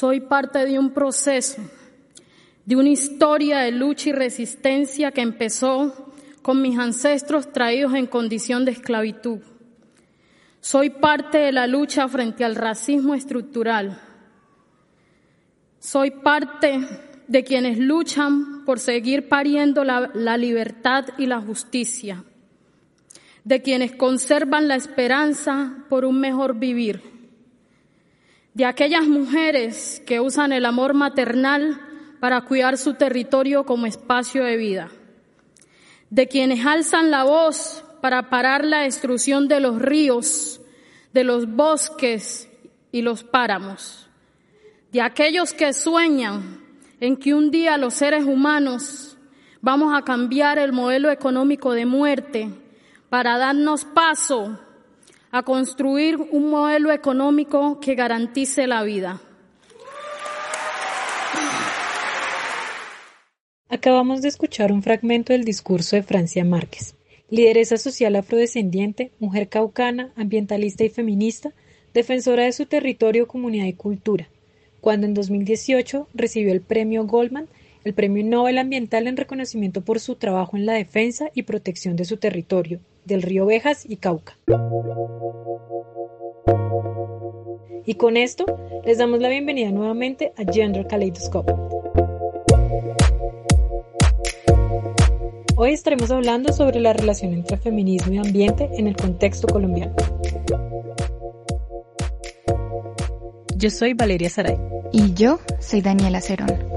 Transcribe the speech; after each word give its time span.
Soy 0.00 0.20
parte 0.20 0.64
de 0.64 0.78
un 0.78 0.94
proceso, 0.94 1.60
de 2.64 2.74
una 2.74 2.88
historia 2.88 3.58
de 3.58 3.70
lucha 3.70 4.08
y 4.08 4.12
resistencia 4.12 5.12
que 5.12 5.20
empezó 5.20 6.14
con 6.40 6.62
mis 6.62 6.78
ancestros 6.78 7.52
traídos 7.52 7.92
en 7.92 8.06
condición 8.06 8.64
de 8.64 8.70
esclavitud. 8.72 9.40
Soy 10.62 10.88
parte 10.88 11.36
de 11.36 11.52
la 11.52 11.66
lucha 11.66 12.08
frente 12.08 12.46
al 12.46 12.54
racismo 12.54 13.14
estructural. 13.14 14.00
Soy 15.80 16.12
parte 16.12 16.80
de 17.28 17.44
quienes 17.44 17.76
luchan 17.76 18.64
por 18.64 18.78
seguir 18.78 19.28
pariendo 19.28 19.84
la, 19.84 20.10
la, 20.14 20.38
libertad 20.38 21.08
y 21.18 21.26
la 21.26 21.42
justicia, 21.42 22.24
de 23.44 23.60
quienes 23.60 23.92
conservan 23.96 24.66
la 24.66 24.76
esperanza 24.76 25.84
por 25.90 26.06
un 26.06 26.18
mejor 26.20 26.58
vivir, 26.58 27.19
de 28.54 28.64
aquellas 28.64 29.06
mujeres 29.06 30.02
que 30.06 30.20
usan 30.20 30.52
el 30.52 30.66
amor 30.66 30.94
maternal 30.94 31.80
para 32.20 32.42
cuidar 32.42 32.76
su 32.76 32.94
territorio 32.94 33.64
como 33.64 33.86
espacio 33.86 34.44
de 34.44 34.56
vida, 34.56 34.90
de 36.10 36.26
quienes 36.26 36.66
alzan 36.66 37.10
la 37.10 37.24
voz 37.24 37.84
para 38.00 38.28
parar 38.28 38.64
la 38.64 38.80
destrucción 38.80 39.48
de 39.48 39.60
los 39.60 39.80
ríos, 39.80 40.60
de 41.12 41.24
los 41.24 41.48
bosques 41.48 42.48
y 42.92 43.02
los 43.02 43.24
páramos, 43.24 44.08
de 44.92 45.00
aquellos 45.00 45.52
que 45.52 45.72
sueñan 45.72 46.60
en 47.00 47.16
que 47.16 47.34
un 47.34 47.50
día 47.50 47.78
los 47.78 47.94
seres 47.94 48.24
humanos 48.24 49.16
vamos 49.60 49.96
a 49.96 50.02
cambiar 50.02 50.58
el 50.58 50.72
modelo 50.72 51.10
económico 51.10 51.72
de 51.72 51.86
muerte 51.86 52.50
para 53.08 53.38
darnos 53.38 53.84
paso 53.84 54.58
a 55.30 55.42
construir 55.42 56.16
un 56.16 56.50
modelo 56.50 56.92
económico 56.92 57.80
que 57.80 57.94
garantice 57.94 58.66
la 58.66 58.82
vida. 58.82 59.20
Acabamos 63.68 64.22
de 64.22 64.28
escuchar 64.28 64.72
un 64.72 64.82
fragmento 64.82 65.32
del 65.32 65.44
discurso 65.44 65.96
de 65.96 66.02
Francia 66.02 66.44
Márquez, 66.44 66.96
lideresa 67.28 67.76
social 67.76 68.16
afrodescendiente, 68.16 69.12
mujer 69.20 69.48
caucana, 69.48 70.12
ambientalista 70.16 70.84
y 70.84 70.88
feminista, 70.88 71.52
defensora 71.94 72.44
de 72.44 72.52
su 72.52 72.66
territorio, 72.66 73.28
comunidad 73.28 73.66
y 73.66 73.74
cultura 73.74 74.28
cuando 74.80 75.06
en 75.06 75.14
2018 75.14 76.08
recibió 76.14 76.52
el 76.52 76.60
premio 76.60 77.04
Goldman, 77.06 77.48
el 77.84 77.94
premio 77.94 78.24
Nobel 78.24 78.58
Ambiental 78.58 79.06
en 79.06 79.16
reconocimiento 79.16 79.82
por 79.82 80.00
su 80.00 80.16
trabajo 80.16 80.56
en 80.56 80.66
la 80.66 80.74
defensa 80.74 81.30
y 81.34 81.42
protección 81.42 81.96
de 81.96 82.04
su 82.04 82.16
territorio, 82.16 82.80
del 83.04 83.22
río 83.22 83.46
Bejas 83.46 83.84
y 83.88 83.96
Cauca. 83.96 84.36
Y 87.84 87.94
con 87.94 88.16
esto 88.16 88.44
les 88.84 88.98
damos 88.98 89.20
la 89.20 89.28
bienvenida 89.28 89.70
nuevamente 89.70 90.32
a 90.36 90.50
Gender 90.50 90.86
Kaleidoscope. 90.86 91.52
Hoy 95.56 95.72
estaremos 95.72 96.10
hablando 96.10 96.52
sobre 96.52 96.80
la 96.80 96.92
relación 96.92 97.34
entre 97.34 97.58
feminismo 97.58 98.14
y 98.14 98.18
ambiente 98.18 98.70
en 98.72 98.86
el 98.86 98.96
contexto 98.96 99.46
colombiano. 99.46 99.94
Yo 103.56 103.68
soy 103.68 103.92
Valeria 103.92 104.30
Saray. 104.30 104.56
Y 104.90 105.12
yo 105.12 105.38
soy 105.58 105.82
Daniela 105.82 106.20
Cerón. 106.20 106.69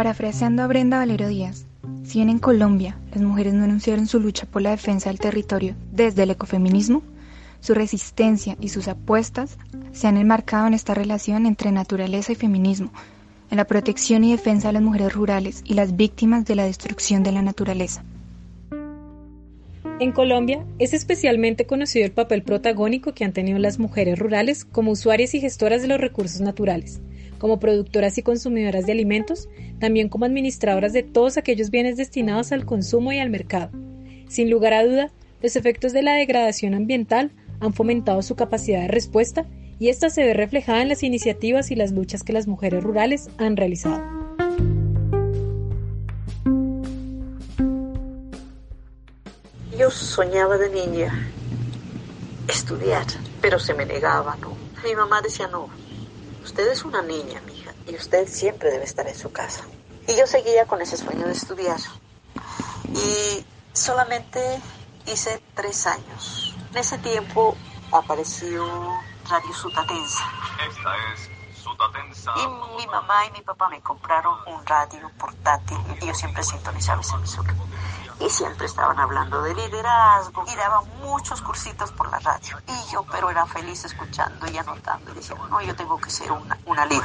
Parafraseando 0.00 0.62
a 0.62 0.66
Brenda 0.66 0.96
Valero 0.96 1.28
Díaz, 1.28 1.66
si 2.04 2.20
bien 2.20 2.30
en 2.30 2.38
Colombia 2.38 2.96
las 3.12 3.20
mujeres 3.20 3.52
no 3.52 3.64
anunciaron 3.64 4.06
su 4.06 4.18
lucha 4.18 4.46
por 4.46 4.62
la 4.62 4.70
defensa 4.70 5.10
del 5.10 5.18
territorio 5.18 5.74
desde 5.92 6.22
el 6.22 6.30
ecofeminismo, 6.30 7.02
su 7.60 7.74
resistencia 7.74 8.56
y 8.62 8.70
sus 8.70 8.88
apuestas 8.88 9.58
se 9.92 10.06
han 10.06 10.16
enmarcado 10.16 10.66
en 10.66 10.72
esta 10.72 10.94
relación 10.94 11.44
entre 11.44 11.70
naturaleza 11.70 12.32
y 12.32 12.34
feminismo, 12.34 12.90
en 13.50 13.58
la 13.58 13.66
protección 13.66 14.24
y 14.24 14.30
defensa 14.30 14.68
de 14.68 14.72
las 14.72 14.82
mujeres 14.82 15.12
rurales 15.12 15.62
y 15.66 15.74
las 15.74 15.94
víctimas 15.94 16.46
de 16.46 16.54
la 16.54 16.64
destrucción 16.64 17.22
de 17.22 17.32
la 17.32 17.42
naturaleza. 17.42 18.02
En 20.00 20.12
Colombia 20.12 20.64
es 20.78 20.94
especialmente 20.94 21.66
conocido 21.66 22.06
el 22.06 22.12
papel 22.12 22.42
protagónico 22.42 23.12
que 23.12 23.26
han 23.26 23.34
tenido 23.34 23.58
las 23.58 23.78
mujeres 23.78 24.18
rurales 24.18 24.64
como 24.64 24.92
usuarias 24.92 25.34
y 25.34 25.42
gestoras 25.42 25.82
de 25.82 25.88
los 25.88 26.00
recursos 26.00 26.40
naturales, 26.40 27.02
como 27.40 27.58
productoras 27.58 28.16
y 28.18 28.22
consumidoras 28.22 28.86
de 28.86 28.92
alimentos, 28.92 29.48
también 29.80 30.08
como 30.08 30.26
administradoras 30.26 30.92
de 30.92 31.02
todos 31.02 31.38
aquellos 31.38 31.70
bienes 31.70 31.96
destinados 31.96 32.52
al 32.52 32.66
consumo 32.66 33.12
y 33.12 33.18
al 33.18 33.30
mercado. 33.30 33.70
Sin 34.28 34.50
lugar 34.50 34.74
a 34.74 34.84
duda, 34.84 35.10
los 35.42 35.56
efectos 35.56 35.92
de 35.92 36.02
la 36.02 36.12
degradación 36.12 36.74
ambiental 36.74 37.32
han 37.58 37.72
fomentado 37.72 38.22
su 38.22 38.36
capacidad 38.36 38.82
de 38.82 38.88
respuesta 38.88 39.46
y 39.78 39.88
esta 39.88 40.10
se 40.10 40.22
ve 40.22 40.34
reflejada 40.34 40.82
en 40.82 40.90
las 40.90 41.02
iniciativas 41.02 41.70
y 41.70 41.76
las 41.76 41.92
luchas 41.92 42.22
que 42.22 42.34
las 42.34 42.46
mujeres 42.46 42.84
rurales 42.84 43.30
han 43.38 43.56
realizado. 43.56 44.02
Yo 49.78 49.90
soñaba 49.90 50.58
de 50.58 50.68
niña 50.68 51.26
estudiar, 52.46 53.06
pero 53.40 53.58
se 53.58 53.72
me 53.72 53.86
negaba, 53.86 54.36
¿no? 54.42 54.54
Mi 54.84 54.94
mamá 54.94 55.22
decía, 55.22 55.48
no, 55.48 55.70
usted 56.42 56.68
es 56.68 56.84
una 56.84 57.02
niña, 57.02 57.40
mija, 57.42 57.72
y 57.86 57.94
usted 57.94 58.28
siempre 58.28 58.70
debe 58.70 58.84
estar 58.84 59.06
en 59.06 59.16
su 59.16 59.32
casa. 59.32 59.64
Y 60.06 60.16
yo 60.16 60.26
seguía 60.26 60.66
con 60.66 60.80
ese 60.82 60.96
sueño 60.96 61.26
de 61.26 61.32
estudiar. 61.32 61.78
Y 62.88 63.44
solamente 63.72 64.60
hice 65.06 65.40
tres 65.54 65.86
años. 65.86 66.54
En 66.72 66.78
ese 66.78 66.98
tiempo 66.98 67.56
apareció 67.92 68.66
Radio 69.28 69.52
Sutatensa. 69.52 70.24
Esta 70.68 70.96
es 71.12 71.30
Sutatensa. 71.62 72.32
Y 72.36 72.76
mi 72.76 72.86
mamá 72.86 73.26
y 73.26 73.30
mi 73.32 73.40
papá 73.42 73.68
me 73.68 73.80
compraron 73.80 74.38
un 74.46 74.64
radio 74.66 75.10
portátil 75.18 75.78
y 76.00 76.06
yo 76.06 76.14
siempre 76.14 76.42
sintonizaba 76.42 77.00
ese 77.00 77.14
emisora 77.14 77.54
y 78.20 78.28
siempre 78.28 78.66
estaban 78.66 78.98
hablando 78.98 79.42
de 79.42 79.54
liderazgo 79.54 80.44
y 80.52 80.56
daban 80.56 80.84
muchos 81.00 81.40
cursitos 81.40 81.90
por 81.92 82.10
la 82.10 82.18
radio. 82.18 82.58
Y 82.68 82.92
yo, 82.92 83.04
pero 83.10 83.30
era 83.30 83.46
feliz 83.46 83.84
escuchando 83.84 84.46
y 84.50 84.56
anotando 84.56 85.12
y 85.12 85.14
decía, 85.14 85.36
no, 85.50 85.60
yo 85.62 85.74
tengo 85.74 85.98
que 85.98 86.10
ser 86.10 86.30
una, 86.30 86.58
una 86.66 86.86
líder. 86.86 87.04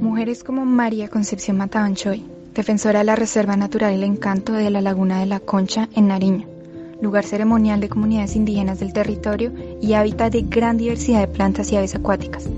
Mujeres 0.00 0.44
como 0.44 0.64
María 0.64 1.08
Concepción 1.08 1.56
Matabanchoy, 1.56 2.26
defensora 2.54 3.00
de 3.00 3.04
la 3.04 3.16
Reserva 3.16 3.56
Natural 3.56 3.92
El 3.92 4.04
Encanto 4.04 4.52
de 4.52 4.70
la 4.70 4.80
Laguna 4.80 5.18
de 5.20 5.26
la 5.26 5.40
Concha 5.40 5.88
en 5.94 6.08
Nariño, 6.08 6.51
lugar 7.02 7.24
ceremonial 7.24 7.80
de 7.80 7.88
comunidades 7.88 8.36
indígenas 8.36 8.80
del 8.80 8.92
territorio 8.92 9.52
y 9.80 9.92
hábitat 9.94 10.32
de 10.32 10.42
gran 10.42 10.78
diversidad 10.78 11.20
de 11.20 11.26
plantas 11.26 11.70
y 11.72 11.76
aves 11.76 11.94
acuáticas. 11.94 12.48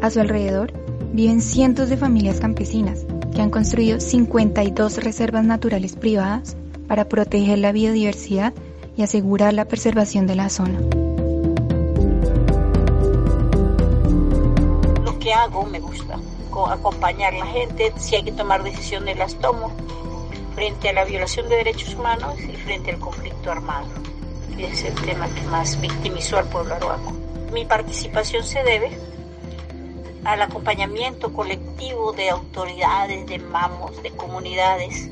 A 0.00 0.10
su 0.10 0.20
alrededor 0.20 0.72
viven 1.12 1.42
cientos 1.42 1.90
de 1.90 1.98
familias 1.98 2.40
campesinas 2.40 3.04
que 3.34 3.42
han 3.42 3.50
construido 3.50 4.00
52 4.00 5.04
reservas 5.04 5.44
naturales 5.44 5.94
privadas 5.94 6.56
para 6.88 7.04
proteger 7.04 7.58
la 7.58 7.72
biodiversidad 7.72 8.54
y 8.96 9.02
asegurar 9.02 9.52
la 9.52 9.66
preservación 9.66 10.26
de 10.26 10.34
la 10.34 10.48
zona. 10.48 10.80
Lo 15.04 15.18
que 15.18 15.32
hago 15.32 15.66
me 15.66 15.78
gusta, 15.78 16.18
acompañar 16.68 17.34
a 17.34 17.38
la 17.38 17.46
gente, 17.46 17.92
si 17.96 18.16
hay 18.16 18.22
que 18.22 18.32
tomar 18.32 18.62
decisiones 18.62 19.16
las 19.16 19.34
tomo, 19.36 19.70
frente 20.60 20.90
a 20.90 20.92
la 20.92 21.06
violación 21.06 21.48
de 21.48 21.56
derechos 21.56 21.94
humanos 21.94 22.34
y 22.38 22.54
frente 22.54 22.90
al 22.90 22.98
conflicto 22.98 23.50
armado. 23.50 23.88
Y 24.58 24.64
es 24.64 24.84
el 24.84 24.94
tema 25.06 25.26
que 25.34 25.40
más 25.44 25.80
victimizó 25.80 26.36
al 26.36 26.50
pueblo 26.50 26.74
aruaco. 26.74 27.14
Mi 27.50 27.64
participación 27.64 28.44
se 28.44 28.62
debe 28.62 28.90
al 30.22 30.42
acompañamiento 30.42 31.32
colectivo 31.32 32.12
de 32.12 32.28
autoridades, 32.28 33.26
de 33.26 33.38
mamos, 33.38 34.02
de 34.02 34.10
comunidades. 34.10 35.08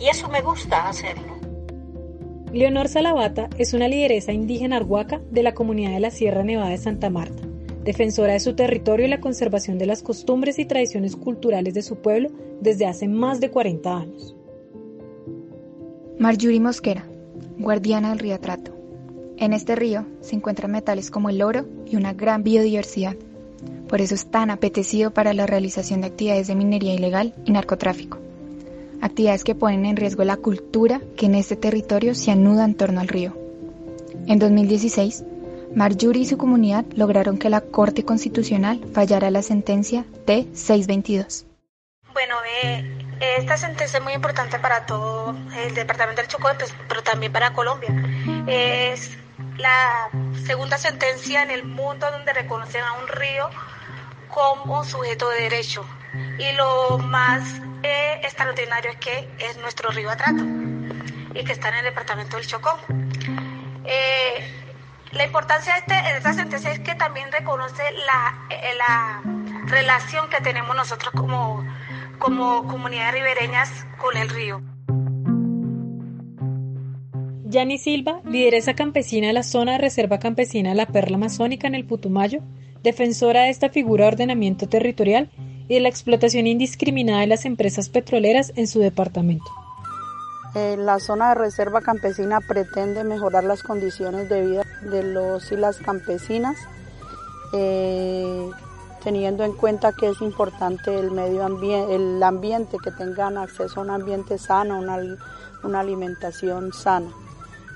Y 0.00 0.08
eso 0.08 0.26
me 0.30 0.40
gusta 0.40 0.88
hacerlo. 0.88 1.34
Leonor 2.50 2.88
Salavata 2.88 3.50
es 3.58 3.74
una 3.74 3.88
lideresa 3.88 4.32
indígena 4.32 4.76
arhuaca 4.76 5.20
de 5.30 5.42
la 5.42 5.52
comunidad 5.52 5.90
de 5.90 6.00
la 6.00 6.10
Sierra 6.10 6.44
Nevada 6.44 6.70
de 6.70 6.78
Santa 6.78 7.10
Marta 7.10 7.42
defensora 7.84 8.32
de 8.32 8.40
su 8.40 8.54
territorio 8.54 9.06
y 9.06 9.10
la 9.10 9.20
conservación 9.20 9.78
de 9.78 9.86
las 9.86 10.02
costumbres 10.02 10.58
y 10.58 10.64
tradiciones 10.64 11.16
culturales 11.16 11.74
de 11.74 11.82
su 11.82 11.96
pueblo 11.96 12.30
desde 12.60 12.86
hace 12.86 13.08
más 13.08 13.40
de 13.40 13.50
40 13.50 13.96
años. 13.96 14.34
Marjorie 16.18 16.60
Mosquera, 16.60 17.06
guardiana 17.58 18.10
del 18.10 18.18
río 18.18 18.40
Trato. 18.40 18.72
En 19.36 19.52
este 19.52 19.74
río 19.76 20.06
se 20.20 20.36
encuentran 20.36 20.70
metales 20.70 21.10
como 21.10 21.28
el 21.28 21.42
oro 21.42 21.66
y 21.86 21.96
una 21.96 22.14
gran 22.14 22.42
biodiversidad. 22.42 23.16
Por 23.88 24.00
eso 24.00 24.14
es 24.14 24.26
tan 24.26 24.50
apetecido 24.50 25.12
para 25.12 25.34
la 25.34 25.46
realización 25.46 26.00
de 26.00 26.06
actividades 26.06 26.46
de 26.46 26.54
minería 26.54 26.94
ilegal 26.94 27.34
y 27.44 27.52
narcotráfico. 27.52 28.18
Actividades 29.00 29.44
que 29.44 29.54
ponen 29.54 29.84
en 29.84 29.96
riesgo 29.96 30.24
la 30.24 30.36
cultura 30.36 31.02
que 31.16 31.26
en 31.26 31.34
este 31.34 31.56
territorio 31.56 32.14
se 32.14 32.30
anuda 32.30 32.64
en 32.64 32.74
torno 32.74 33.00
al 33.00 33.08
río. 33.08 33.36
En 34.26 34.38
2016, 34.38 35.24
Marjorie 35.74 36.22
y 36.22 36.26
su 36.26 36.38
comunidad 36.38 36.84
lograron 36.94 37.38
que 37.38 37.50
la 37.50 37.60
Corte 37.60 38.04
Constitucional 38.04 38.80
fallara 38.92 39.30
la 39.30 39.42
sentencia 39.42 40.04
T-622. 40.26 41.44
Bueno, 42.12 42.36
esta 43.20 43.56
sentencia 43.56 43.98
es 43.98 44.04
muy 44.04 44.12
importante 44.12 44.58
para 44.58 44.86
todo 44.86 45.34
el 45.56 45.74
departamento 45.74 46.20
del 46.20 46.28
Chocó, 46.28 46.48
pues, 46.58 46.74
pero 46.88 47.02
también 47.02 47.32
para 47.32 47.52
Colombia. 47.52 47.90
Es 48.46 49.16
la 49.58 50.10
segunda 50.46 50.78
sentencia 50.78 51.42
en 51.42 51.50
el 51.50 51.64
mundo 51.64 52.10
donde 52.10 52.32
reconocen 52.32 52.82
a 52.82 52.92
un 52.94 53.08
río 53.08 53.50
como 54.28 54.84
sujeto 54.84 55.28
de 55.30 55.42
derecho. 55.42 55.84
Y 56.38 56.52
lo 56.52 56.98
más 56.98 57.60
eh, 57.82 58.20
extraordinario 58.22 58.92
es 58.92 58.96
que 58.98 59.28
es 59.38 59.56
nuestro 59.58 59.90
río 59.90 60.10
Atrato 60.10 60.44
y 61.34 61.44
que 61.44 61.52
está 61.52 61.70
en 61.70 61.76
el 61.76 61.84
departamento 61.84 62.36
del 62.36 62.46
Chocó. 62.46 62.78
Eh, 63.84 64.63
la 65.14 65.24
importancia 65.24 65.72
de, 65.74 65.78
este, 65.80 65.94
de, 65.94 66.16
esta 66.16 66.32
sentencia 66.32 66.72
es 66.72 66.80
que 66.80 66.94
también 66.94 67.30
reconoce 67.30 67.82
la, 68.06 68.46
eh, 68.50 68.74
la 68.76 69.22
relación 69.66 70.28
que 70.28 70.40
tenemos 70.42 70.74
nosotros 70.74 71.12
como, 71.12 71.64
como 72.18 72.66
comunidades 72.66 73.14
ribereñas 73.14 73.70
con 73.98 74.16
el 74.16 74.28
río. 74.28 74.60
Yani 77.44 77.78
Silva, 77.78 78.20
lideresa 78.24 78.74
campesina 78.74 79.28
de 79.28 79.32
la 79.32 79.44
zona 79.44 79.72
de 79.72 79.78
reserva 79.78 80.18
campesina 80.18 80.74
La 80.74 80.86
Perla 80.86 81.16
Amazónica 81.16 81.68
en 81.68 81.76
el 81.76 81.84
Putumayo, 81.84 82.40
defensora 82.82 83.42
de 83.42 83.50
esta 83.50 83.68
figura 83.68 84.04
de 84.04 84.12
ordenamiento 84.12 84.68
territorial 84.68 85.30
y 85.68 85.74
de 85.74 85.80
la 85.80 85.88
explotación 85.88 86.48
indiscriminada 86.48 87.20
de 87.20 87.28
las 87.28 87.44
empresas 87.44 87.88
petroleras 87.88 88.52
en 88.56 88.66
su 88.66 88.80
departamento. 88.80 89.44
Eh, 90.54 90.76
la 90.76 91.00
zona 91.00 91.30
de 91.30 91.34
reserva 91.34 91.80
campesina 91.80 92.40
pretende 92.40 93.02
mejorar 93.02 93.42
las 93.42 93.62
condiciones 93.62 94.28
de 94.28 94.46
vida 94.46 94.63
de 94.84 95.02
los 95.02 95.50
y 95.52 95.56
las 95.56 95.78
campesinas, 95.78 96.56
eh, 97.52 98.50
teniendo 99.02 99.44
en 99.44 99.52
cuenta 99.52 99.92
que 99.92 100.08
es 100.08 100.20
importante 100.20 100.98
el 100.98 101.10
medio 101.10 101.44
ambiente, 101.44 101.94
el 101.94 102.22
ambiente, 102.22 102.78
que 102.82 102.90
tengan 102.90 103.36
acceso 103.38 103.80
a 103.80 103.84
un 103.84 103.90
ambiente 103.90 104.38
sano, 104.38 104.78
una, 104.78 104.98
una 105.62 105.80
alimentación 105.80 106.72
sana. 106.72 107.10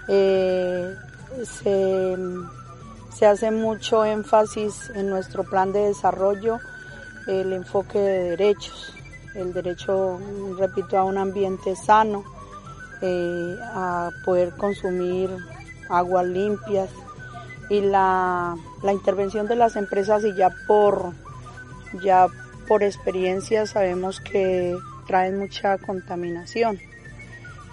Eh, 0.08 0.94
se, 1.44 2.16
se 3.14 3.26
hace 3.26 3.50
mucho 3.50 4.04
énfasis 4.04 4.90
en 4.94 5.10
nuestro 5.10 5.44
plan 5.44 5.72
de 5.72 5.80
desarrollo 5.80 6.58
el 7.28 7.52
enfoque 7.52 7.98
de 7.98 8.30
derechos, 8.30 8.94
el 9.34 9.52
derecho, 9.52 10.18
repito, 10.58 10.96
a 10.96 11.04
un 11.04 11.18
ambiente 11.18 11.76
sano, 11.76 12.24
eh, 13.02 13.56
a 13.74 14.10
poder 14.24 14.56
consumir 14.56 15.30
aguas 15.88 16.26
limpias 16.26 16.90
y 17.70 17.80
la, 17.80 18.56
la, 18.82 18.92
intervención 18.92 19.46
de 19.46 19.56
las 19.56 19.76
empresas 19.76 20.24
y 20.24 20.34
ya 20.34 20.50
por 20.66 21.12
ya 22.02 22.28
por 22.66 22.82
experiencia 22.82 23.66
sabemos 23.66 24.20
que 24.20 24.76
traen 25.06 25.38
mucha 25.38 25.78
contaminación. 25.78 26.78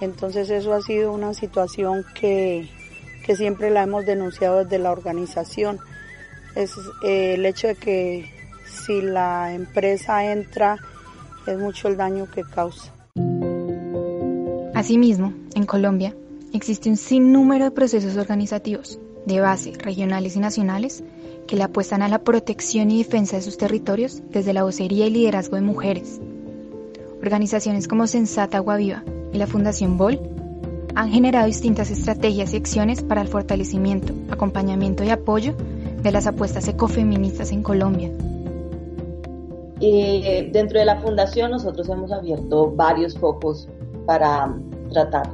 Entonces 0.02 0.50
eso 0.50 0.74
ha 0.74 0.82
sido 0.82 1.12
una 1.12 1.34
situación 1.34 2.06
que, 2.20 2.70
que 3.26 3.36
siempre 3.36 3.70
la 3.70 3.84
hemos 3.84 4.06
denunciado 4.06 4.64
desde 4.64 4.80
la 4.80 4.92
organización. 4.92 5.80
Es 6.56 6.72
eh, 7.04 7.36
el 7.36 7.46
hecho 7.46 7.68
de 7.68 7.76
que 7.76 8.32
si 8.66 9.02
la 9.02 9.54
empresa 9.54 10.32
entra 10.32 10.78
es 11.48 11.58
mucho 11.58 11.88
el 11.88 11.98
daño 11.98 12.30
que 12.30 12.44
causa. 12.44 12.92
Asimismo, 14.74 15.34
en 15.56 15.66
Colombia 15.66 16.14
existe 16.56 16.90
un 16.90 16.98
sinnúmero 16.98 17.66
de 17.66 17.72
procesos 17.72 18.18
organizativos 18.18 19.00
de 19.26 19.40
base, 19.40 19.74
regionales 19.78 20.36
y 20.36 20.40
nacionales, 20.40 21.04
que 21.48 21.56
le 21.56 21.64
apuestan 21.64 22.02
a 22.02 22.08
la 22.08 22.20
protección 22.20 22.92
y 22.92 23.04
defensa 23.04 23.36
de 23.36 23.42
sus 23.42 23.58
territorios 23.58 24.22
desde 24.30 24.54
la 24.54 24.64
vocería 24.64 25.08
y 25.08 25.12
liderazgo 25.12 25.56
de 25.56 25.62
mujeres. 25.62 26.20
Organizaciones 27.22 27.88
como 27.88 28.08
Sensata 28.08 28.58
Agua 28.58 28.78
Viva 28.78 29.04
y 29.34 29.38
la 29.38 29.48
Fundación 29.48 29.98
BOL 29.98 30.20
han 30.96 31.10
generado 31.10 31.48
distintas 31.48 31.92
estrategias 31.92 32.54
y 32.54 32.58
acciones 32.58 33.02
para 33.02 33.22
el 33.22 33.28
fortalecimiento, 33.28 34.14
acompañamiento 34.32 35.04
y 35.04 35.10
apoyo 35.10 35.56
de 36.02 36.12
las 36.12 36.28
apuestas 36.28 36.68
ecofeministas 36.68 37.52
en 37.52 37.64
Colombia. 37.64 38.12
Eh, 39.82 40.50
dentro 40.54 40.80
de 40.80 40.86
la 40.86 41.02
fundación 41.02 41.52
nosotros 41.52 41.90
hemos 41.90 42.12
abierto 42.12 42.72
varios 42.72 43.18
focos 43.18 43.68
para 44.06 44.56
tratar 44.90 45.30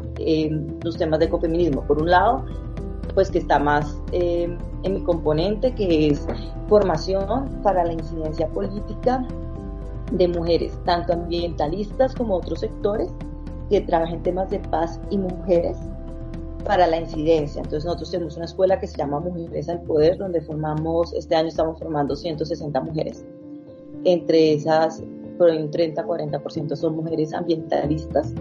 los 0.83 0.97
temas 0.97 1.19
de 1.19 1.25
ecofeminismo. 1.25 1.83
Por 1.83 2.01
un 2.01 2.09
lado, 2.09 2.45
pues 3.13 3.29
que 3.29 3.39
está 3.39 3.59
más 3.59 3.97
eh, 4.11 4.55
en 4.83 4.93
mi 4.93 5.01
componente, 5.03 5.73
que 5.73 6.07
es 6.09 6.25
formación 6.67 7.49
para 7.63 7.83
la 7.83 7.93
incidencia 7.93 8.47
política 8.47 9.25
de 10.11 10.27
mujeres, 10.27 10.77
tanto 10.85 11.13
ambientalistas 11.13 12.15
como 12.15 12.35
otros 12.35 12.59
sectores 12.59 13.09
que 13.69 13.81
trabajen 13.81 14.21
temas 14.23 14.49
de 14.49 14.59
paz 14.59 14.99
y 15.09 15.17
mujeres 15.17 15.77
para 16.65 16.87
la 16.87 16.99
incidencia. 16.99 17.61
Entonces 17.61 17.85
nosotros 17.85 18.11
tenemos 18.11 18.35
una 18.35 18.45
escuela 18.45 18.79
que 18.79 18.87
se 18.87 18.97
llama 18.97 19.19
Mujeres 19.19 19.69
al 19.69 19.81
Poder, 19.83 20.17
donde 20.17 20.41
formamos, 20.41 21.13
este 21.13 21.35
año 21.35 21.47
estamos 21.47 21.79
formando 21.79 22.15
160 22.15 22.81
mujeres. 22.81 23.25
Entre 24.03 24.53
esas, 24.53 25.03
por 25.37 25.49
un 25.49 25.71
30-40% 25.71 26.75
son 26.75 26.97
mujeres 26.97 27.33
ambientalistas 27.33 28.33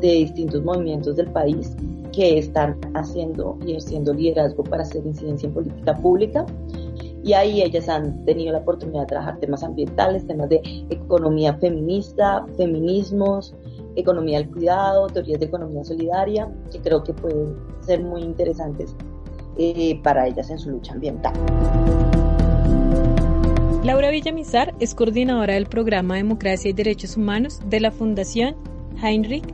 de 0.00 0.08
distintos 0.08 0.62
movimientos 0.62 1.16
del 1.16 1.30
país 1.30 1.76
que 2.12 2.38
están 2.38 2.78
haciendo 2.94 3.58
y 3.64 3.72
ejerciendo 3.72 4.12
liderazgo 4.12 4.64
para 4.64 4.82
hacer 4.82 5.06
incidencia 5.06 5.46
en 5.46 5.54
política 5.54 5.94
pública. 5.96 6.46
Y 7.22 7.32
ahí 7.32 7.62
ellas 7.62 7.88
han 7.88 8.24
tenido 8.24 8.52
la 8.52 8.58
oportunidad 8.58 9.02
de 9.02 9.06
trabajar 9.06 9.38
temas 9.38 9.62
ambientales, 9.62 10.26
temas 10.26 10.48
de 10.48 10.60
economía 10.88 11.54
feminista, 11.54 12.46
feminismos, 12.56 13.54
economía 13.96 14.38
del 14.38 14.50
cuidado, 14.50 15.08
teorías 15.08 15.40
de 15.40 15.46
economía 15.46 15.84
solidaria, 15.84 16.50
que 16.72 16.80
creo 16.80 17.02
que 17.02 17.12
pueden 17.12 17.56
ser 17.80 18.02
muy 18.02 18.22
interesantes 18.22 18.94
eh, 19.58 20.00
para 20.02 20.26
ellas 20.26 20.48
en 20.50 20.58
su 20.58 20.70
lucha 20.70 20.94
ambiental. 20.94 21.32
Laura 23.84 24.10
Villamizar 24.10 24.74
es 24.80 24.94
coordinadora 24.94 25.54
del 25.54 25.66
programa 25.66 26.16
Democracia 26.16 26.70
y 26.70 26.74
Derechos 26.74 27.16
Humanos 27.16 27.60
de 27.68 27.80
la 27.80 27.90
Fundación 27.90 28.56
Heinrich 29.02 29.44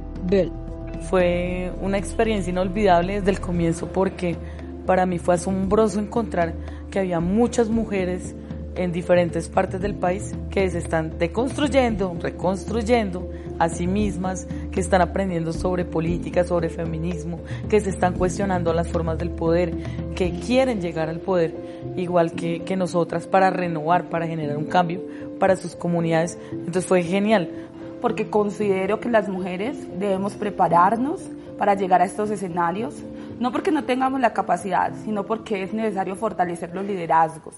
fue 1.09 1.73
una 1.81 1.99
experiencia 1.99 2.50
inolvidable 2.50 3.15
desde 3.15 3.31
el 3.31 3.41
comienzo 3.41 3.88
porque 3.88 4.37
para 4.87 5.06
mí 5.06 5.19
fue 5.19 5.35
asombroso 5.35 6.00
encontrar 6.00 6.55
que 6.91 7.00
había 7.00 7.21
muchas 7.21 7.69
mujeres 7.69 8.35
en 8.76 8.93
diferentes 8.93 9.49
partes 9.49 9.81
del 9.81 9.94
país 9.94 10.35
que 10.50 10.69
se 10.69 10.79
están 10.79 11.19
deconstruyendo, 11.19 12.17
reconstruyendo 12.21 13.31
a 13.58 13.69
sí 13.69 13.87
mismas, 13.87 14.49
que 14.72 14.81
están 14.81 15.01
aprendiendo 15.01 15.53
sobre 15.53 15.84
política, 15.84 16.44
sobre 16.44 16.69
feminismo, 16.69 17.41
que 17.69 17.81
se 17.81 17.91
están 17.91 18.15
cuestionando 18.15 18.72
las 18.72 18.89
formas 18.89 19.19
del 19.19 19.31
poder, 19.31 19.72
que 20.17 20.32
quieren 20.32 20.81
llegar 20.81 21.08
al 21.08 21.20
poder 21.20 21.55
igual 21.96 22.32
que, 22.32 22.63
que 22.65 22.77
nosotras 22.77 23.27
para 23.27 23.51
renovar, 23.51 24.08
para 24.08 24.27
generar 24.27 24.56
un 24.56 24.65
cambio 24.65 25.03
para 25.39 25.56
sus 25.56 25.77
comunidades. 25.77 26.39
Entonces 26.51 26.87
fue 26.87 27.03
genial 27.03 27.51
porque 28.05 28.29
considero 28.29 29.01
que 29.01 29.08
las 29.08 29.31
mujeres 29.31 29.79
debemos 29.99 30.34
prepararnos 30.34 31.23
para 31.56 31.75
llegar 31.75 32.03
a 32.03 32.05
estos 32.05 32.31
escenarios, 32.31 32.96
no 33.41 33.51
porque 33.51 33.70
no 33.70 33.84
tengamos 33.84 34.20
la 34.20 34.34
capacidad, 34.34 34.93
sino 35.06 35.25
porque 35.25 35.63
es 35.63 35.73
necesario 35.73 36.15
fortalecer 36.15 36.75
los 36.75 36.84
liderazgos. 36.84 37.55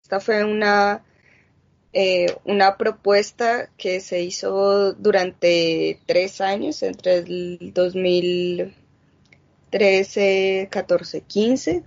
Esta 0.00 0.20
fue 0.20 0.44
una, 0.44 1.02
eh, 1.92 2.36
una 2.44 2.76
propuesta 2.76 3.68
que 3.76 3.98
se 3.98 4.22
hizo 4.22 4.92
durante 4.92 5.98
tres 6.06 6.40
años, 6.40 6.80
entre 6.84 7.16
el 7.16 7.72
2013, 7.74 10.68
14, 10.70 11.20
15, 11.22 11.82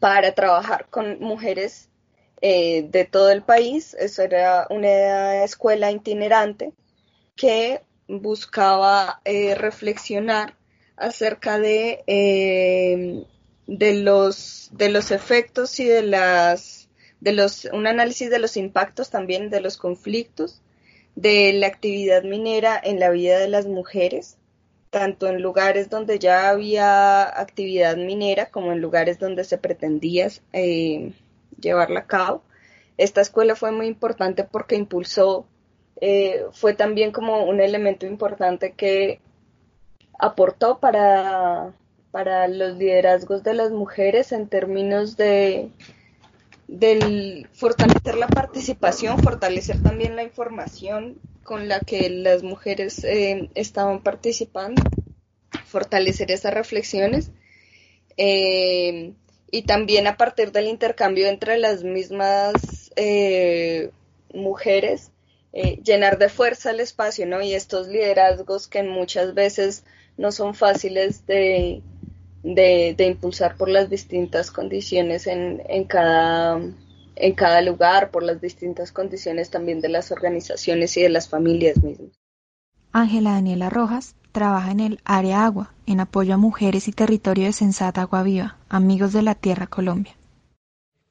para 0.00 0.34
trabajar 0.34 0.88
con 0.90 1.20
mujeres 1.20 1.88
eh, 2.42 2.82
de 2.90 3.04
todo 3.04 3.30
el 3.30 3.42
país. 3.42 3.94
Eso 3.94 4.22
era 4.22 4.66
una 4.68 5.44
escuela 5.44 5.90
itinerante 5.90 6.72
que 7.36 7.80
buscaba 8.08 9.20
eh, 9.24 9.54
reflexionar 9.54 10.56
acerca 10.96 11.58
de, 11.58 12.04
eh, 12.06 13.24
de, 13.66 13.94
los, 13.94 14.70
de 14.72 14.90
los 14.90 15.10
efectos 15.10 15.80
y 15.80 15.84
de 15.84 16.02
las 16.02 16.88
de 17.20 17.32
los 17.32 17.66
un 17.66 17.86
análisis 17.86 18.30
de 18.30 18.40
los 18.40 18.56
impactos 18.56 19.08
también 19.10 19.48
de 19.48 19.60
los 19.60 19.76
conflictos 19.76 20.60
de 21.14 21.52
la 21.52 21.68
actividad 21.68 22.24
minera 22.24 22.80
en 22.82 22.98
la 22.98 23.10
vida 23.10 23.38
de 23.38 23.46
las 23.46 23.66
mujeres 23.66 24.38
tanto 24.90 25.28
en 25.28 25.40
lugares 25.40 25.88
donde 25.88 26.18
ya 26.18 26.50
había 26.50 27.22
actividad 27.40 27.96
minera 27.96 28.46
como 28.50 28.72
en 28.72 28.80
lugares 28.80 29.20
donde 29.20 29.44
se 29.44 29.56
pretendía 29.56 30.28
eh, 30.52 31.12
llevarla 31.62 32.00
a 32.00 32.06
cabo. 32.06 32.42
Esta 32.98 33.20
escuela 33.22 33.56
fue 33.56 33.72
muy 33.72 33.86
importante 33.86 34.44
porque 34.44 34.76
impulsó, 34.76 35.46
eh, 36.00 36.44
fue 36.52 36.74
también 36.74 37.12
como 37.12 37.44
un 37.44 37.60
elemento 37.60 38.06
importante 38.06 38.72
que 38.72 39.20
aportó 40.18 40.78
para, 40.78 41.72
para 42.10 42.48
los 42.48 42.76
liderazgos 42.76 43.42
de 43.42 43.54
las 43.54 43.70
mujeres 43.70 44.32
en 44.32 44.48
términos 44.48 45.16
de, 45.16 45.70
del 46.68 47.48
fortalecer 47.54 48.16
la 48.16 48.28
participación, 48.28 49.18
fortalecer 49.22 49.82
también 49.82 50.16
la 50.16 50.22
información 50.22 51.18
con 51.42 51.68
la 51.68 51.80
que 51.80 52.08
las 52.10 52.42
mujeres 52.42 53.02
eh, 53.04 53.50
estaban 53.54 54.02
participando, 54.02 54.82
fortalecer 55.64 56.30
esas 56.30 56.54
reflexiones 56.54 57.30
eh, 58.16 59.14
y 59.52 59.62
también 59.62 60.08
a 60.08 60.16
partir 60.16 60.50
del 60.50 60.66
intercambio 60.66 61.28
entre 61.28 61.58
las 61.58 61.84
mismas 61.84 62.90
eh, 62.96 63.90
mujeres, 64.34 65.10
llenar 65.84 66.18
de 66.18 66.30
fuerza 66.30 66.70
el 66.70 66.80
espacio, 66.80 67.26
¿no? 67.26 67.42
Y 67.42 67.52
estos 67.52 67.86
liderazgos 67.86 68.66
que 68.66 68.82
muchas 68.82 69.34
veces 69.34 69.84
no 70.16 70.32
son 70.32 70.54
fáciles 70.54 71.26
de, 71.26 71.82
de, 72.42 73.06
impulsar 73.06 73.56
por 73.56 73.68
las 73.68 73.88
distintas 73.88 74.50
condiciones 74.50 75.26
en, 75.26 75.62
en, 75.68 75.84
cada, 75.84 76.60
en 77.16 77.34
cada 77.34 77.60
lugar, 77.60 78.10
por 78.10 78.22
las 78.22 78.40
distintas 78.40 78.92
condiciones 78.92 79.50
también 79.50 79.80
de 79.80 79.88
las 79.88 80.10
organizaciones 80.10 80.96
y 80.96 81.02
de 81.02 81.08
las 81.08 81.28
familias 81.28 81.82
mismas. 81.82 82.10
Ángela 82.92 83.32
Daniela 83.32 83.70
Rojas 83.70 84.16
trabaja 84.32 84.70
en 84.70 84.80
el 84.80 85.00
Área 85.04 85.44
Agua, 85.44 85.72
en 85.86 86.00
apoyo 86.00 86.34
a 86.34 86.38
mujeres 86.38 86.88
y 86.88 86.92
territorio 86.92 87.46
de 87.46 87.52
Sensata 87.52 88.02
Agua 88.02 88.22
Viva, 88.22 88.56
Amigos 88.74 89.12
de 89.12 89.20
la 89.20 89.34
Tierra 89.34 89.66
Colombia. 89.66 90.16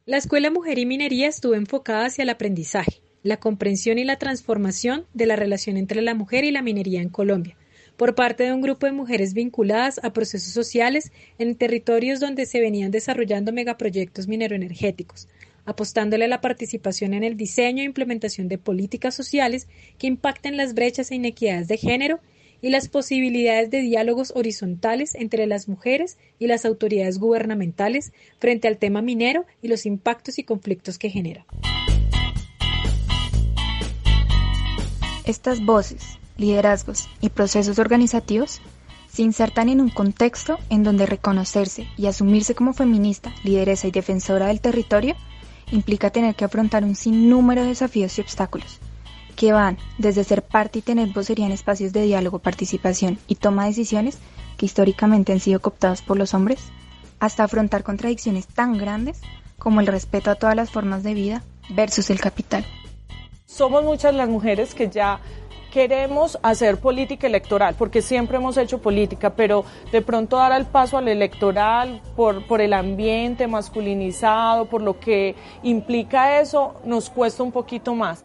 La 0.07 0.17
Escuela 0.17 0.49
Mujer 0.49 0.79
y 0.79 0.87
Minería 0.87 1.27
estuvo 1.27 1.53
enfocada 1.53 2.07
hacia 2.07 2.23
el 2.23 2.31
aprendizaje, 2.31 3.03
la 3.21 3.37
comprensión 3.37 3.99
y 3.99 4.03
la 4.03 4.15
transformación 4.15 5.05
de 5.13 5.27
la 5.27 5.35
relación 5.35 5.77
entre 5.77 6.01
la 6.01 6.15
mujer 6.15 6.43
y 6.43 6.49
la 6.49 6.63
minería 6.63 7.03
en 7.03 7.09
Colombia, 7.09 7.55
por 7.97 8.15
parte 8.15 8.45
de 8.45 8.53
un 8.53 8.61
grupo 8.61 8.87
de 8.87 8.93
mujeres 8.93 9.35
vinculadas 9.35 10.03
a 10.03 10.11
procesos 10.11 10.51
sociales 10.51 11.11
en 11.37 11.55
territorios 11.55 12.19
donde 12.19 12.47
se 12.47 12.59
venían 12.59 12.89
desarrollando 12.89 13.53
megaproyectos 13.53 14.27
mineroenergéticos, 14.27 15.27
apostándole 15.63 16.25
a 16.25 16.29
la 16.29 16.41
participación 16.41 17.13
en 17.13 17.23
el 17.23 17.37
diseño 17.37 17.83
e 17.83 17.85
implementación 17.85 18.47
de 18.47 18.57
políticas 18.57 19.13
sociales 19.13 19.67
que 19.99 20.07
impacten 20.07 20.57
las 20.57 20.73
brechas 20.73 21.11
e 21.11 21.15
inequidades 21.15 21.67
de 21.67 21.77
género 21.77 22.21
y 22.61 22.69
las 22.69 22.87
posibilidades 22.87 23.69
de 23.69 23.81
diálogos 23.81 24.31
horizontales 24.35 25.15
entre 25.15 25.47
las 25.47 25.67
mujeres 25.67 26.17
y 26.39 26.47
las 26.47 26.65
autoridades 26.65 27.19
gubernamentales 27.19 28.13
frente 28.39 28.67
al 28.67 28.77
tema 28.77 29.01
minero 29.01 29.45
y 29.61 29.67
los 29.67 29.85
impactos 29.85 30.37
y 30.39 30.43
conflictos 30.43 30.97
que 30.97 31.09
genera. 31.09 31.45
Estas 35.25 35.63
voces, 35.63 36.19
liderazgos 36.37 37.07
y 37.21 37.29
procesos 37.29 37.79
organizativos 37.79 38.61
se 39.07 39.21
insertan 39.21 39.69
en 39.69 39.79
un 39.79 39.89
contexto 39.89 40.57
en 40.69 40.83
donde 40.83 41.05
reconocerse 41.05 41.87
y 41.97 42.07
asumirse 42.07 42.55
como 42.55 42.73
feminista, 42.73 43.33
lideresa 43.43 43.87
y 43.87 43.91
defensora 43.91 44.47
del 44.47 44.61
territorio 44.61 45.15
implica 45.71 46.09
tener 46.09 46.35
que 46.35 46.43
afrontar 46.43 46.83
un 46.83 46.95
sinnúmero 46.95 47.61
de 47.61 47.69
desafíos 47.69 48.17
y 48.17 48.21
obstáculos, 48.21 48.80
que 49.41 49.53
van 49.53 49.79
desde 49.97 50.23
ser 50.23 50.43
parte 50.43 50.77
y 50.77 50.81
tener 50.83 51.09
vocería 51.09 51.47
en 51.47 51.51
espacios 51.51 51.93
de 51.93 52.03
diálogo, 52.03 52.37
participación 52.37 53.17
y 53.27 53.33
toma 53.33 53.63
de 53.63 53.69
decisiones 53.69 54.19
que 54.55 54.67
históricamente 54.67 55.31
han 55.33 55.39
sido 55.39 55.59
cooptados 55.59 56.03
por 56.03 56.15
los 56.15 56.35
hombres, 56.35 56.59
hasta 57.19 57.43
afrontar 57.43 57.81
contradicciones 57.81 58.45
tan 58.45 58.77
grandes 58.77 59.19
como 59.57 59.79
el 59.79 59.87
respeto 59.87 60.29
a 60.29 60.35
todas 60.35 60.55
las 60.55 60.69
formas 60.69 61.01
de 61.01 61.15
vida 61.15 61.41
versus 61.69 62.11
el 62.11 62.19
capital. 62.19 62.63
Somos 63.47 63.83
muchas 63.83 64.13
las 64.13 64.29
mujeres 64.29 64.75
que 64.75 64.89
ya 64.89 65.19
queremos 65.71 66.37
hacer 66.43 66.77
política 66.77 67.25
electoral, 67.25 67.73
porque 67.75 68.03
siempre 68.03 68.37
hemos 68.37 68.57
hecho 68.57 68.79
política, 68.79 69.31
pero 69.31 69.65
de 69.91 70.03
pronto 70.03 70.37
dar 70.37 70.51
el 70.51 70.67
paso 70.67 70.99
al 70.99 71.07
electoral 71.07 71.99
por, 72.15 72.45
por 72.45 72.61
el 72.61 72.73
ambiente 72.73 73.47
masculinizado, 73.47 74.65
por 74.65 74.83
lo 74.83 74.99
que 74.99 75.33
implica 75.63 76.39
eso, 76.39 76.75
nos 76.85 77.09
cuesta 77.09 77.41
un 77.41 77.51
poquito 77.51 77.95
más. 77.95 78.23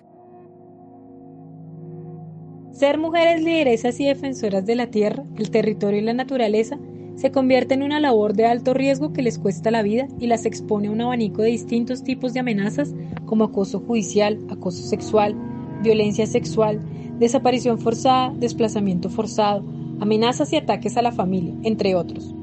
Ser 2.77 2.99
mujeres 2.99 3.43
lideresas 3.43 3.99
y 4.01 4.05
defensoras 4.05 4.67
de 4.67 4.75
la 4.75 4.89
tierra, 4.89 5.25
el 5.39 5.51
territorio 5.51 5.99
y 5.99 6.03
la 6.03 6.13
naturaleza 6.13 6.79
se 7.15 7.31
convierte 7.31 7.73
en 7.73 7.83
una 7.83 8.01
labor 8.01 8.35
de 8.35 8.45
alto 8.45 8.75
riesgo 8.75 9.15
que 9.15 9.23
les 9.23 9.39
cuesta 9.39 9.71
la 9.71 9.81
vida 9.81 10.09
y 10.21 10.27
las 10.27 10.45
expone 10.45 10.89
a 10.89 10.91
un 10.91 11.01
abanico 11.01 11.41
de 11.41 11.49
distintos 11.49 12.03
tipos 12.03 12.35
de 12.35 12.41
amenazas 12.41 12.95
como 13.25 13.45
acoso 13.45 13.81
judicial, 13.81 14.39
acoso 14.51 14.83
sexual, 14.83 15.35
violencia 15.83 16.27
sexual, 16.27 16.83
desaparición 17.19 17.79
forzada, 17.79 18.35
desplazamiento 18.37 19.09
forzado, 19.09 19.65
amenazas 19.99 20.53
y 20.53 20.57
ataques 20.57 20.99
a 20.99 21.03
la 21.03 21.13
familia, 21.13 21.55
entre 21.63 21.95
otros, 21.95 22.35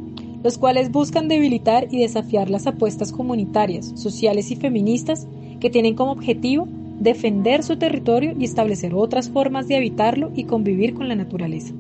los 0.42 0.58
cuales 0.58 0.90
buscan 0.92 1.28
debilitar 1.28 1.90
y 1.92 2.00
desafiar 2.00 2.50
las 2.50 2.66
apuestas 2.66 3.12
comunitarias, 3.12 3.92
sociales 3.94 4.50
y 4.50 4.56
feministas 4.56 5.28
que 5.60 5.70
tienen 5.70 5.94
como 5.94 6.12
objetivo 6.12 6.68
defender 7.00 7.64
su 7.64 7.78
territorio 7.78 8.34
y 8.38 8.46
establecer 8.46 8.94
otras 8.96 9.30
formas 9.30 9.68
de 9.68 9.78
habitarlo 9.78 10.32
y 10.36 10.46
convivir 10.46 10.94
con 10.94 11.08
la 11.08 11.16
naturaleza. 11.16 11.74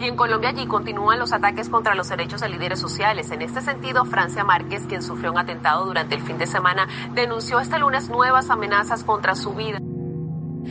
Y 0.00 0.04
en 0.04 0.16
Colombia 0.16 0.48
allí 0.48 0.66
continúan 0.66 1.18
los 1.18 1.32
ataques 1.32 1.68
contra 1.68 1.94
los 1.94 2.08
derechos 2.08 2.40
de 2.40 2.48
líderes 2.48 2.78
sociales. 2.78 3.30
En 3.30 3.42
este 3.42 3.60
sentido, 3.60 4.06
Francia 4.06 4.44
Márquez, 4.44 4.86
quien 4.86 5.02
sufrió 5.02 5.30
un 5.30 5.38
atentado 5.38 5.84
durante 5.84 6.14
el 6.14 6.22
fin 6.22 6.38
de 6.38 6.46
semana, 6.46 6.88
denunció 7.14 7.60
este 7.60 7.78
lunes 7.78 8.08
nuevas 8.08 8.48
amenazas 8.48 9.04
contra 9.04 9.34
su 9.34 9.52
vida. 9.52 9.78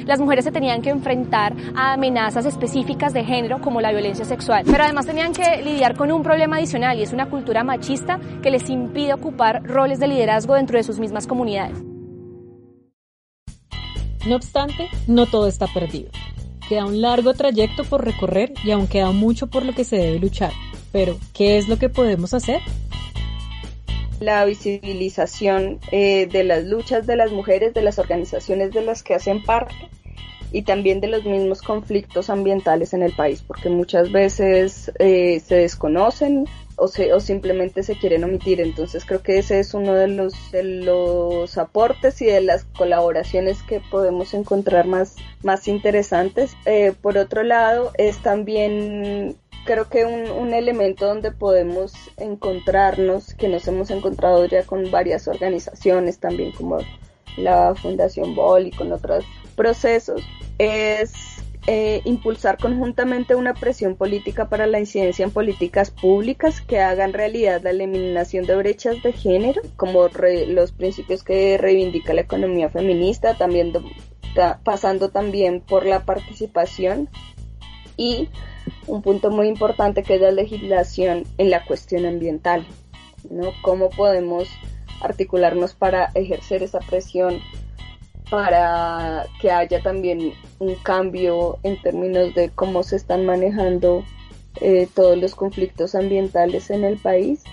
Las 0.05 0.19
mujeres 0.19 0.45
se 0.45 0.51
tenían 0.51 0.81
que 0.81 0.89
enfrentar 0.89 1.55
a 1.75 1.93
amenazas 1.93 2.45
específicas 2.45 3.13
de 3.13 3.23
género 3.23 3.61
como 3.61 3.81
la 3.81 3.91
violencia 3.91 4.25
sexual, 4.25 4.63
pero 4.65 4.83
además 4.83 5.05
tenían 5.05 5.33
que 5.33 5.61
lidiar 5.63 5.95
con 5.95 6.11
un 6.11 6.23
problema 6.23 6.57
adicional 6.57 6.97
y 6.97 7.03
es 7.03 7.13
una 7.13 7.29
cultura 7.29 7.63
machista 7.63 8.19
que 8.41 8.49
les 8.49 8.69
impide 8.69 9.13
ocupar 9.13 9.63
roles 9.63 9.99
de 9.99 10.07
liderazgo 10.07 10.55
dentro 10.55 10.77
de 10.77 10.83
sus 10.83 10.99
mismas 10.99 11.27
comunidades. 11.27 11.88
No 14.27 14.35
obstante, 14.35 14.89
no 15.07 15.25
todo 15.25 15.47
está 15.47 15.67
perdido. 15.67 16.09
Queda 16.67 16.85
un 16.85 17.01
largo 17.01 17.33
trayecto 17.33 17.83
por 17.83 18.05
recorrer 18.05 18.53
y 18.63 18.71
aún 18.71 18.87
queda 18.87 19.11
mucho 19.11 19.47
por 19.47 19.65
lo 19.65 19.73
que 19.73 19.83
se 19.83 19.97
debe 19.97 20.19
luchar. 20.19 20.51
Pero, 20.91 21.17
¿qué 21.33 21.57
es 21.57 21.67
lo 21.67 21.77
que 21.77 21.89
podemos 21.89 22.33
hacer? 22.33 22.61
la 24.19 24.43
visibilización 24.43 25.79
eh, 25.91 26.27
de 26.29 26.43
las 26.43 26.65
luchas 26.65 27.07
de 27.07 27.15
las 27.15 27.31
mujeres, 27.31 27.73
de 27.73 27.81
las 27.81 27.99
organizaciones 27.99 28.73
de 28.73 28.81
las 28.81 29.01
que 29.01 29.13
hacen 29.13 29.41
parte 29.43 29.73
y 30.51 30.63
también 30.63 30.99
de 30.99 31.07
los 31.07 31.23
mismos 31.25 31.61
conflictos 31.61 32.29
ambientales 32.29 32.93
en 32.93 33.03
el 33.03 33.13
país, 33.13 33.43
porque 33.45 33.69
muchas 33.69 34.11
veces 34.11 34.91
eh, 34.99 35.39
se 35.39 35.55
desconocen 35.55 36.45
o, 36.75 36.87
se, 36.87 37.13
o 37.13 37.19
simplemente 37.19 37.83
se 37.83 37.95
quieren 37.97 38.23
omitir. 38.23 38.61
Entonces 38.61 39.05
creo 39.05 39.21
que 39.21 39.37
ese 39.37 39.59
es 39.59 39.73
uno 39.73 39.93
de 39.93 40.07
los, 40.07 40.33
de 40.51 40.63
los 40.63 41.57
aportes 41.57 42.21
y 42.21 42.25
de 42.25 42.41
las 42.41 42.63
colaboraciones 42.63 43.61
que 43.63 43.81
podemos 43.91 44.33
encontrar 44.33 44.87
más, 44.87 45.15
más 45.43 45.67
interesantes. 45.67 46.55
Eh, 46.65 46.93
por 46.99 47.17
otro 47.17 47.43
lado, 47.43 47.91
es 47.97 48.17
también 48.21 49.35
creo 49.65 49.87
que 49.87 50.05
un, 50.05 50.31
un, 50.31 50.53
elemento 50.53 51.05
donde 51.05 51.31
podemos 51.31 51.93
encontrarnos, 52.17 53.35
que 53.35 53.49
nos 53.49 53.67
hemos 53.67 53.91
encontrado 53.91 54.45
ya 54.45 54.63
con 54.63 54.89
varias 54.89 55.27
organizaciones 55.27 56.17
también 56.17 56.53
como 56.53 56.79
la 57.37 57.75
Fundación 57.75 58.35
Bol 58.35 58.67
y 58.67 58.71
con 58.71 58.91
otros 58.91 59.25
procesos, 59.59 60.21
es 60.57 61.11
eh, 61.67 61.99
impulsar 62.05 62.57
conjuntamente 62.57 63.35
una 63.35 63.53
presión 63.53 63.97
política 63.97 64.47
para 64.47 64.67
la 64.67 64.79
incidencia 64.79 65.25
en 65.25 65.31
políticas 65.31 65.91
públicas 65.91 66.61
que 66.61 66.79
hagan 66.79 67.11
realidad 67.11 67.61
la 67.61 67.71
eliminación 67.71 68.45
de 68.45 68.55
brechas 68.55 69.03
de 69.03 69.11
género, 69.11 69.61
como 69.75 70.07
los 70.47 70.71
principios 70.71 71.25
que 71.25 71.57
reivindica 71.57 72.13
la 72.13 72.21
economía 72.21 72.69
feminista, 72.69 73.35
también 73.35 73.73
pasando 74.63 75.09
también 75.09 75.59
por 75.59 75.85
la 75.85 76.05
participación 76.05 77.09
y 77.97 78.29
un 78.87 79.01
punto 79.01 79.29
muy 79.29 79.49
importante 79.49 80.03
que 80.03 80.15
es 80.15 80.21
la 80.21 80.31
legislación 80.31 81.25
en 81.37 81.49
la 81.49 81.65
cuestión 81.65 82.05
ambiental, 82.05 82.65
¿no? 83.29 83.51
Cómo 83.61 83.89
podemos 83.89 84.47
articularnos 85.01 85.73
para 85.73 86.11
ejercer 86.15 86.63
esa 86.63 86.79
presión 86.79 87.41
para 88.29 89.25
que 89.41 89.51
haya 89.51 89.81
también 89.81 90.33
un 90.59 90.75
cambio 90.75 91.57
en 91.63 91.81
términos 91.81 92.33
de 92.35 92.49
cómo 92.49 92.83
se 92.83 92.95
están 92.95 93.25
manejando 93.25 94.03
eh, 94.61 94.87
todos 94.93 95.17
los 95.17 95.35
conflictos 95.35 95.95
ambientales 95.95 96.69
en 96.69 96.83
el 96.83 96.97
país 96.97 97.43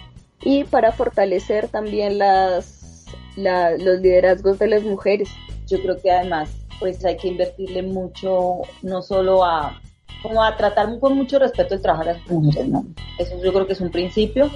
y 0.42 0.64
para 0.64 0.92
fortalecer 0.92 1.68
también 1.68 2.18
las, 2.18 3.06
los 3.36 4.00
liderazgos 4.00 4.58
de 4.58 4.68
las 4.68 4.82
mujeres. 4.82 5.28
Yo 5.66 5.80
creo 5.80 6.00
que 6.00 6.10
además 6.10 6.50
pues 6.78 7.02
hay 7.04 7.16
que 7.16 7.28
invertirle 7.28 7.82
mucho 7.82 8.58
no 8.82 9.00
solo 9.02 9.44
a 9.44 9.80
como 10.22 10.42
a 10.42 10.56
tratar 10.56 10.98
con 10.98 11.16
mucho 11.16 11.38
respeto 11.38 11.74
el 11.74 11.82
trabajo 11.82 12.04
de 12.04 12.14
las 12.14 12.30
mujeres. 12.30 12.70
Eso 13.18 13.42
yo 13.42 13.52
creo 13.52 13.66
que 13.66 13.74
es 13.74 13.80
un 13.80 13.90
principio 13.90 14.50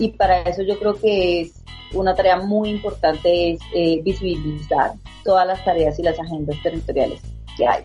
y 0.00 0.08
para 0.12 0.40
eso 0.42 0.62
yo 0.62 0.78
creo 0.78 0.94
que 0.94 1.42
es 1.42 1.62
una 1.92 2.14
tarea 2.14 2.40
muy 2.40 2.70
importante 2.70 3.52
es 3.52 3.60
eh, 3.74 4.00
visibilizar 4.02 4.92
todas 5.24 5.46
las 5.46 5.62
tareas 5.64 5.98
y 5.98 6.02
las 6.02 6.18
agendas 6.18 6.56
territoriales 6.62 7.20
que 7.56 7.66
hay. 7.66 7.84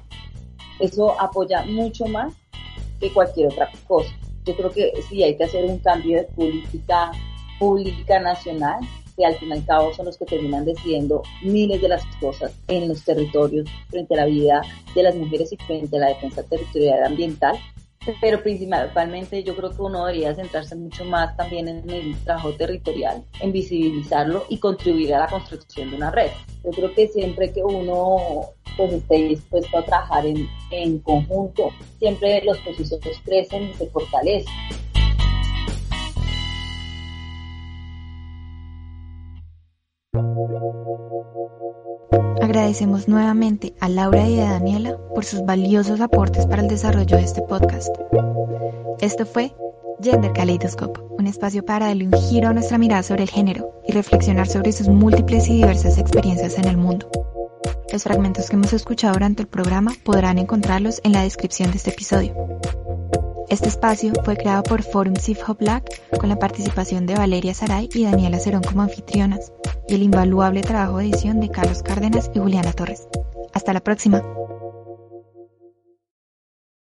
Eso 0.80 1.20
apoya 1.20 1.64
mucho 1.64 2.06
más 2.06 2.34
que 3.00 3.12
cualquier 3.12 3.48
otra 3.48 3.70
cosa. 3.88 4.10
Yo 4.46 4.56
creo 4.56 4.72
que 4.72 4.94
sí 5.10 5.24
hay 5.24 5.36
que 5.36 5.44
hacer 5.44 5.66
un 5.66 5.80
cambio 5.80 6.20
de 6.20 6.24
política 6.24 7.12
pública 7.60 8.20
nacional 8.20 8.80
que 9.18 9.26
al 9.26 9.36
fin 9.36 9.50
y 9.50 9.54
al 9.54 9.66
cabo 9.66 9.94
son 9.94 10.06
los 10.06 10.18
que 10.18 10.26
terminan 10.26 10.66
decidiendo 10.66 11.24
miles 11.42 11.82
de 11.82 11.88
las 11.88 12.06
cosas 12.20 12.54
en 12.68 12.88
los 12.88 13.04
territorios 13.04 13.68
frente 13.90 14.14
a 14.14 14.18
la 14.18 14.26
vida 14.26 14.62
de 14.94 15.04
las 15.04 15.16
mujeres 15.16 15.52
y 15.52 15.58
frente 15.58 15.98
a 15.98 16.02
la 16.02 16.08
defensa 16.08 16.44
territorial 16.44 17.04
ambiental. 17.04 17.58
Pero 18.22 18.42
principalmente 18.42 19.44
yo 19.44 19.56
creo 19.56 19.72
que 19.72 19.82
uno 19.82 20.06
debería 20.06 20.36
centrarse 20.36 20.76
mucho 20.76 21.06
más 21.06 21.36
también 21.36 21.68
en 21.68 21.90
el 21.90 22.16
trabajo 22.24 22.54
territorial, 22.54 23.24
en 23.42 23.52
visibilizarlo 23.52 24.46
y 24.50 24.60
contribuir 24.60 25.16
a 25.16 25.20
la 25.20 25.28
construcción 25.28 25.90
de 25.90 25.98
una 25.98 26.12
red. 26.12 26.30
Yo 26.64 26.72
creo 26.72 26.94
que 26.94 27.08
siempre 27.08 27.52
que 27.52 27.64
uno 27.64 28.18
pues 28.78 28.92
esté 28.92 29.16
dispuesto 29.16 29.78
a 29.78 29.86
trabajar 29.86 30.26
en, 30.26 30.50
en 30.72 31.00
conjunto, 31.00 31.70
siempre 31.98 32.42
los 32.44 32.58
procesos 32.60 33.00
crecen 33.24 33.70
y 33.70 33.74
se 33.74 33.88
fortalecen. 33.88 34.54
Agradecemos 42.46 43.08
nuevamente 43.08 43.74
a 43.80 43.90
Laura 43.90 44.30
y 44.30 44.40
a 44.40 44.52
Daniela 44.52 44.96
por 45.16 45.25
sus 45.25 45.44
valiosos 45.44 46.00
aportes 46.00 46.46
para 46.46 46.62
el 46.62 46.68
desarrollo 46.68 47.18
de 47.18 47.24
este 47.24 47.42
podcast. 47.42 47.90
Esto 49.00 49.25
fue 49.25 49.56
Gender 50.00 50.32
Kaleidoscope, 50.32 51.02
un 51.18 51.25
espacio 51.25 51.66
para 51.66 51.88
darle 51.88 52.06
un 52.06 52.14
giro 52.14 52.50
a 52.50 52.54
nuestra 52.54 52.78
mirada 52.78 53.02
sobre 53.02 53.24
el 53.24 53.32
género 53.32 53.82
y 53.88 53.94
reflexionar 53.94 54.48
sobre 54.48 54.74
sus 54.74 54.88
múltiples 54.88 55.48
y 55.48 55.56
diversas 55.56 55.98
experiencias 55.98 56.60
en 56.60 56.66
el 56.66 56.78
mundo. 56.78 57.10
Los 57.92 58.04
fragmentos 58.04 58.48
que 58.48 58.58
hemos 58.58 58.74
escuchado 58.74 59.14
durante 59.14 59.42
el 59.42 59.48
programa 59.48 59.96
podrán 60.04 60.38
encontrarlos 60.38 61.02
en 61.04 61.14
la 61.14 61.24
descripción 61.24 61.72
de 61.72 61.78
este 61.78 61.90
episodio. 61.90 62.36
Este 63.50 63.68
espacio 63.68 64.12
fue 64.24 64.38
creado 64.38 64.64
por 64.64 64.82
Forum 64.82 65.16
Sif 65.16 65.40
Black 65.60 66.02
con 66.20 66.30
la 66.30 66.40
participación 66.40 67.06
de 67.06 67.16
Valeria 67.16 67.54
Saray 67.54 67.90
y 67.94 68.04
Daniela 68.04 68.40
Cerón 68.40 68.64
como 68.64 68.82
anfitrionas 68.82 69.54
y 69.88 69.96
el 69.96 70.04
invaluable 70.04 70.62
trabajo 70.62 70.98
de 70.98 71.06
edición 71.06 71.40
de 71.40 71.50
Carlos 71.50 71.84
Cárdenas 71.84 72.32
y 72.34 72.40
Juliana 72.40 72.74
Torres. 72.74 73.08
Hasta 73.54 73.74
la 73.74 73.82
próxima. 73.82 74.24